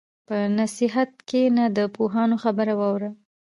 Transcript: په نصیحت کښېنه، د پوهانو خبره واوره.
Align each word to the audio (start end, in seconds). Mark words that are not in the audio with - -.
په 0.27 0.37
نصیحت 0.59 1.11
کښېنه، 1.29 1.65
د 1.77 1.79
پوهانو 1.95 2.35
خبره 2.43 2.73
واوره. 2.79 3.09